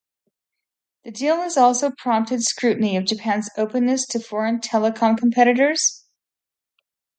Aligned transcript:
The 1.03 1.11
deal 1.11 1.35
also 1.55 1.91
prompted 1.95 2.41
scrutiny 2.41 2.97
of 2.97 3.05
Japan's 3.05 3.51
openness 3.55 4.07
to 4.07 4.19
foreign 4.19 4.59
telecom 4.59 5.15
competitors. 5.15 6.05